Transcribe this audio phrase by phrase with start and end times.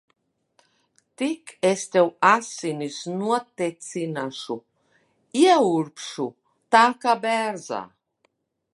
[1.21, 4.59] Tik es tev asinis notecināšu.
[5.45, 6.29] Ieurbšu
[6.77, 7.85] tā kā bērzā.